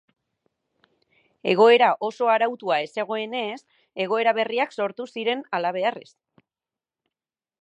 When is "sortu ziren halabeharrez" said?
4.79-6.13